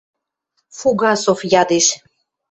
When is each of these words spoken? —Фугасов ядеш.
—Фугасов 0.77 1.39
ядеш. 1.61 1.87